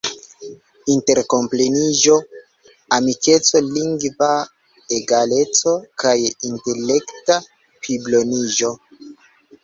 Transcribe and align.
interkompreniĝo, 0.91 2.15
amikeco, 2.95 3.61
lingva 3.75 4.29
egaleco, 4.97 5.73
kaj 6.05 6.15
intelekta 6.51 7.37
pliboniĝo. 7.85 8.73